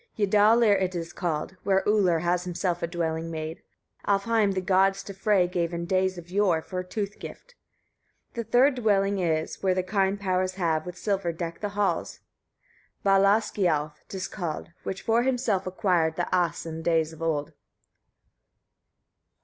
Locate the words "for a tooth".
6.63-7.19